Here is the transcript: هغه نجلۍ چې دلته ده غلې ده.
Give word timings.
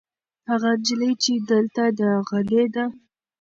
هغه 0.49 0.69
نجلۍ 0.79 1.11
چې 1.23 1.33
دلته 1.49 1.83
ده 1.97 2.09
غلې 2.27 2.63
ده. 2.73 2.85